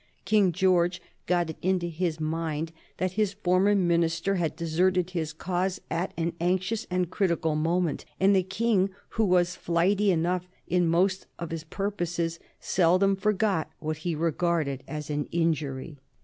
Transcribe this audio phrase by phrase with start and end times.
[0.25, 5.79] King George got it into his mind that his former minister had deserted his cause
[5.91, 11.27] at an anxious and critical moment, and the King, who was flighty enough in most
[11.37, 15.99] of his purposes, seldom forgot what he regarded as an injury.